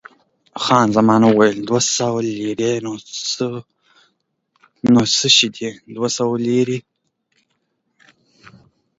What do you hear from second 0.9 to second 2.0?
زمان وویل، دوه